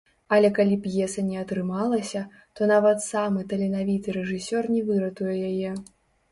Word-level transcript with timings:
Але 0.35 0.49
калі 0.59 0.77
п'еса 0.85 1.23
не 1.27 1.35
атрымалася, 1.41 2.23
то 2.59 2.71
нават 2.73 2.97
самы 3.11 3.47
таленавіты 3.55 4.19
рэжысёр 4.19 4.63
не 4.77 4.85
выратуе 4.91 5.35
яе. 5.55 5.71